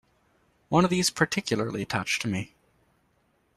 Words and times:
One 0.69 0.83
of 0.83 0.89
these 0.89 1.11
particularly 1.11 1.85
touched 1.85 2.25
me. 2.25 2.55